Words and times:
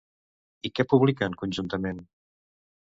I 0.69 0.71
què 0.79 0.85
publiquen 0.95 1.37
conjuntament? 1.45 2.05